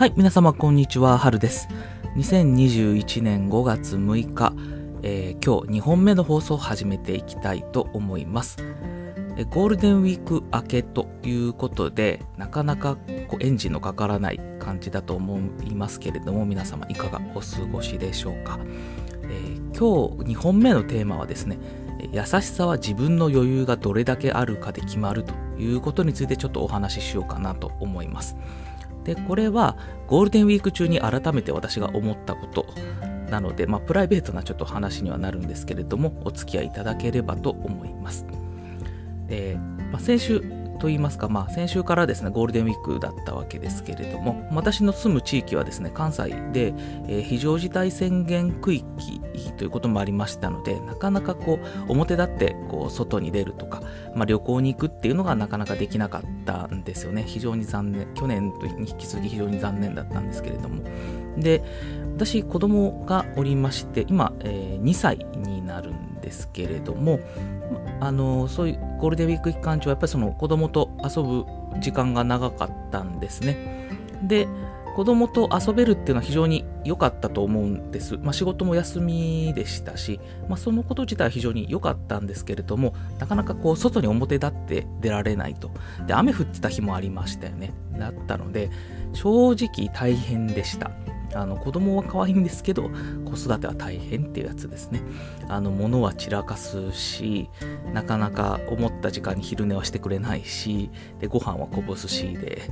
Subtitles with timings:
[0.00, 1.68] はい、皆様こんにちは、はるです。
[2.16, 4.54] 2021年5月6日、
[5.02, 8.56] えー今日2本目の放送を始めていきたいと思います。
[9.36, 12.96] えゴールデンウィーク明けということで、なかなか
[13.28, 18.58] こうエンジンのかからない感じだと思いますけれども、皆様いかがお過ごしでしょうか。
[19.24, 21.58] えー今日2本目のテーマはですね、
[22.10, 28.34] 優しさは自分の余裕がどれだけあるかで決まるということについてちょっとお話ししようかなと思います。
[29.10, 32.64] でこれはゴールデンウィーク中に改めて私が思ったこと
[33.28, 38.24] なので、まあ、プライベートなちょっと話にはなるんですけれどもお付き合いいただければと思います。
[39.26, 39.58] で
[39.90, 46.74] まあ、先週といいますか、まあ、先週からですねゴールデンウィークだったわけですけれども私の住む地域はですね関西で、
[47.06, 49.20] えー非常事態宣言区域
[49.56, 53.82] ということもありましたのでなかなかこう表立ってこう外に出るとか、
[54.14, 57.24] まあ、旅行に行くっていうのがなかなかできなかったんですよね。
[57.26, 60.82] 非常に残念去年に引き続き非常に残念だったんですけれども。
[61.36, 61.62] で
[62.16, 67.20] 私子供がおりまして今、えー2歳になるんですけれども
[68.00, 71.44] あのそういうゴールデンウィーク期間中はやっぱりその子供と遊ぶ
[71.80, 73.88] 時間が長かったんですね
[74.22, 74.46] で
[74.94, 78.16] 子供と遊べるっていうのは非常に良かったと思うんです。
[78.18, 85.70] まあ、仕事も休みでしたし、まあ、そのこと自体は非常に良かったんですけれども、なかなかこう外に表立って出られないと。
[86.06, 87.72] で、雨降ってた日もありましたよね。
[87.98, 88.70] だったので、
[89.12, 90.90] 正直大変でした。
[91.34, 92.90] あの子供は可愛いんですけど
[93.24, 95.00] 子育ては大変っていうやつですね。
[95.48, 97.48] あの物は散らかすし
[97.92, 102.62] なかなか思った時間に昼寝はしてくれないしでご飯はこぼすしで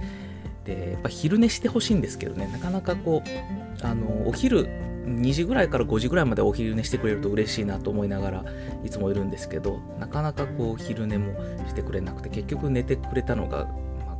[0.64, 2.48] でやっぱ昼寝してほしいんですけどね。
[2.52, 4.68] なかなかこうあのお昼
[5.08, 8.44] 2時ぐらいから5時ぐらいまでお昼寝してくれると嬉しいなと思いながら
[8.84, 11.32] いつもいるんですけどなかなかこう昼寝も
[11.66, 13.66] してくれなくて結局寝てくれたのが、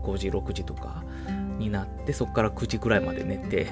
[0.03, 1.05] 5時6時とか
[1.59, 3.67] になってそこから9時ぐらいまで寝て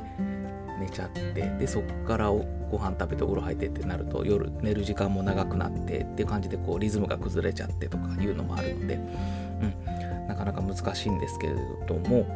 [0.78, 11.54] 寝ちゃってでそこからおご飯食べてお風呂入ってってなると夜寝る時間も長くなってっていう感じでこうリズムが崩れちゃってとかいうのもあるので、うん、なかなか難しいんですけれ
[11.86, 12.26] ども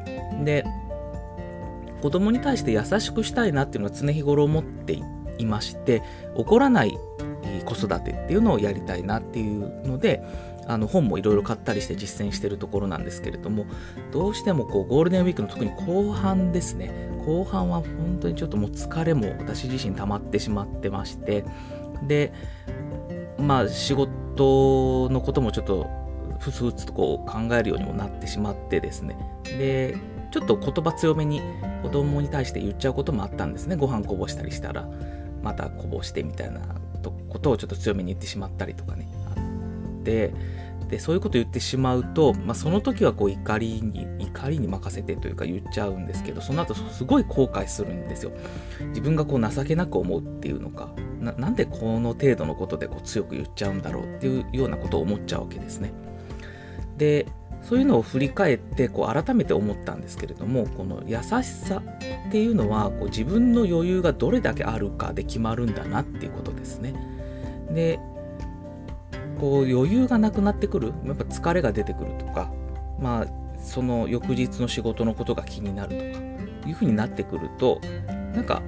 [0.45, 0.65] で
[2.01, 4.99] 子供に対して優しくしたいなっていうのは常日頃思って
[5.39, 6.03] いまして
[6.35, 6.97] 怒らない
[7.65, 10.23] 子育てっていうのをやりたいなっていうので
[10.67, 13.67] あの本もいろいろ買ったりして実践しているところなんですけれども
[14.13, 17.09] どうしてもこうゴールデンウィークの特に後半ですね。
[17.27, 21.45] 後半は本当にちょっともう疲れも私自身溜まってしまってまして。
[22.07, 22.33] で
[23.39, 25.87] まあ仕事のこともちょっと
[26.39, 29.17] ふつふつとこう考えるようにもなってしまってですね。
[29.45, 29.97] で
[30.31, 31.43] ちょっと言葉強めに
[31.83, 33.77] 子供に対して言っちゃうこともあったんですね。
[33.77, 34.89] ご飯こぼしたりしたら
[35.43, 36.61] またこぼしてみたいな
[37.29, 39.09] ことをちょっと強めに言ってしまったりとかね。
[40.01, 40.33] って
[40.89, 48.33] でそういうこと言ってしまうと、まあ、その時はこう怒りに怒りに任せてというか言っちゃうんですけどその後すごい後悔するんですよ。
[48.89, 55.93] 自分がこう情けなく思うっていうのかなんでこの程度のことでこう強く言っちゃうんだろうっていうようなことを思っちゃうわけですね。
[56.97, 57.27] で
[57.63, 61.83] そういうのを振り返ってこう改めて思ったんですけれどもこの優しさ
[62.27, 66.95] っていうのはこう自分の余裕がどれだけあるかで決まるんだなっていうことですね。
[67.71, 68.01] で
[69.41, 70.93] こう余裕がなくなってくる。
[71.05, 72.53] やっぱ疲れが出てくるとか。
[73.01, 73.27] まあ
[73.63, 76.31] その翌日の仕事のことが気になるとか
[76.69, 77.81] いうふうになってくると
[78.35, 78.63] なんか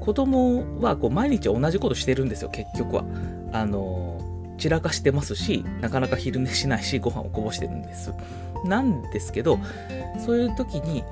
[0.00, 3.04] 子供はこう毎日同じことしてるんですよ結局は。
[3.52, 4.18] あの
[4.58, 8.12] 散らかしてますしなかなか昼寝しないしご飯をこぼしてるんです。
[8.64, 9.58] なんですけど
[10.18, 11.02] そういう時に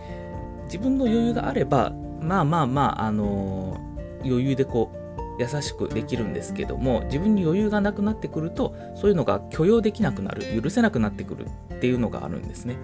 [0.64, 3.78] 自分の余裕があればまあまあまああの
[4.22, 4.97] 余裕でこう
[5.38, 12.76] 優しくできるんですけども自分に余裕がなくなってくるとそういうのが許容できなくなる許せなくなってくるっていうのがあるんですね。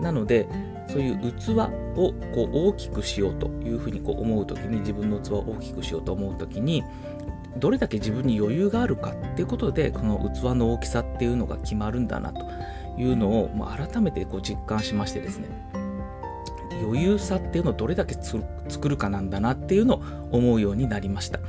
[0.00, 0.48] なので
[0.88, 1.50] そういう器
[1.96, 6.82] をこう大きくしようというふうにこう思う時に自分の器を大きくしようと思う時に
[7.58, 12.46] どれだけ自分に余裕があるかっていうことでこの器の大きさっていうのが決まるんだなと
[12.98, 15.48] いうのをもう改めてこう実感しましてですね
[16.82, 20.02] 余裕さっていうのをどれだけ作るかなんだなっていうのを
[20.32, 21.40] 思うようになりました。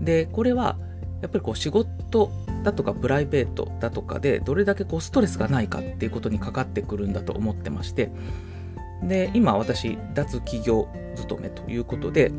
[0.00, 0.76] でこれは
[1.20, 2.30] やっぱりこう仕事
[2.62, 8.10] だとかプライベートだとかでどれだけこうストレスがないかっていうことにかかってくるんだと思ってまして
[9.02, 12.32] で今私脱企業勤めということで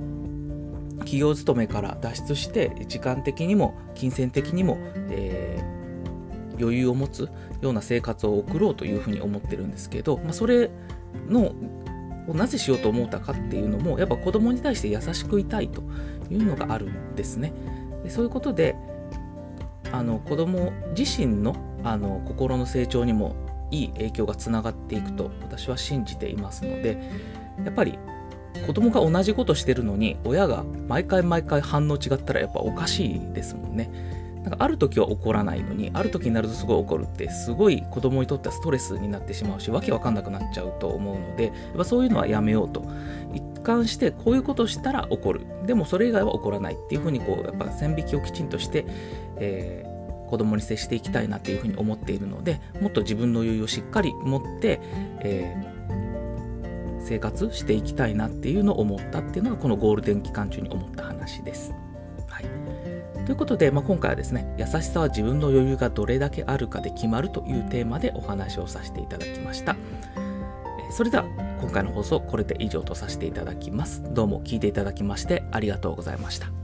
[0.99, 4.77] 企業勤めから脱出して時間的にも金銭的にも、
[5.09, 5.79] えー
[6.59, 7.29] 余裕を持つ
[7.61, 10.69] ような生活を送ろうというふうに思ってるんですけど、まあ、それ
[11.27, 11.53] の
[12.33, 15.81] なぜしようと思ったかっていうのもやっぱ子供に対して優しくいたいと
[16.29, 17.53] いうのがあるんですね。
[18.03, 18.75] でそういうことで
[19.91, 23.35] あの子供自身のあの心の成長にも
[23.71, 26.97] いい影響がつながっていくと私は信じていますので
[27.63, 27.97] やっぱり
[28.65, 33.89] 子供が同じことしてるのに親が毎回毎回反応違ったらやっぱおかしいですもんね。
[34.49, 42.83] なんかある時は怒らないのにある時になるとすごい怒るってすごい子供にとってはストレスになってしまうしわけわかんなくなっちゃうと思うのでやっぱそういうのはやめようと
[43.33, 48.85] 一貫してこういうことしたら怒るでもそれ以外は怒らないっていうふうにこうやっぱ線引きをきちんとして、
[49.37, 54.79] えー、子供に接していきたいなっていうふうに思っているのでもっと自分の余裕をしっかり持って、
[55.19, 61.73] えー、生活していきたいなっていうのを思ったっていうのがこのゴールデン期間中に思った話です。
[63.29, 69.75] ということで、まあ、今回はですね、優しさは自分の余裕がどれだけあるかで決まるというテーマでお話をさせていただきました。
[70.89, 71.25] それでは
[71.61, 74.01] 今回の放送これで以上とさせていただきます。
[74.15, 76.58] どうも聞いていただきましてありがとうございました。